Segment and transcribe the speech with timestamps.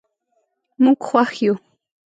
[0.83, 1.53] موږ خوښ یو.